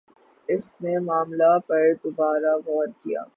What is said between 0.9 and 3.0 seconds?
معاملے پر دوبارہ غور